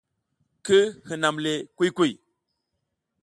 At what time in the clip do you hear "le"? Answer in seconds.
1.43-1.53